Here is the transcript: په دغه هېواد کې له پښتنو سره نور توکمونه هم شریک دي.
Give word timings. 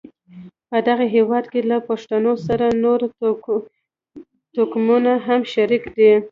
په 0.69 0.77
دغه 0.87 1.05
هېواد 1.15 1.45
کې 1.51 1.61
له 1.71 1.77
پښتنو 1.89 2.33
سره 2.47 2.65
نور 2.83 2.99
توکمونه 4.53 5.13
هم 5.27 5.41
شریک 5.53 5.83
دي. 5.97 6.11